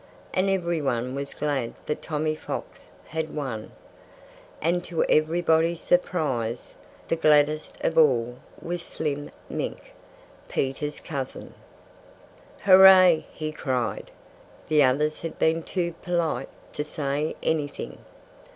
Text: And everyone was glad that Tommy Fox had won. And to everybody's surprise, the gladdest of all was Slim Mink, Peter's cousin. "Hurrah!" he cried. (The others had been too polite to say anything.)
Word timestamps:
And 0.33 0.49
everyone 0.49 1.13
was 1.13 1.35
glad 1.35 1.75
that 1.85 2.01
Tommy 2.01 2.33
Fox 2.33 2.89
had 3.09 3.35
won. 3.35 3.71
And 4.59 4.83
to 4.85 5.03
everybody's 5.03 5.79
surprise, 5.79 6.73
the 7.07 7.15
gladdest 7.15 7.77
of 7.81 7.99
all 7.99 8.39
was 8.59 8.81
Slim 8.81 9.29
Mink, 9.47 9.93
Peter's 10.49 10.99
cousin. 10.99 11.53
"Hurrah!" 12.63 13.17
he 13.31 13.51
cried. 13.51 14.09
(The 14.69 14.81
others 14.81 15.19
had 15.21 15.37
been 15.37 15.61
too 15.61 15.93
polite 16.01 16.49
to 16.73 16.83
say 16.83 17.35
anything.) 17.43 17.99